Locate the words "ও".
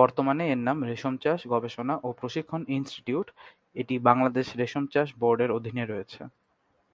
2.02-2.18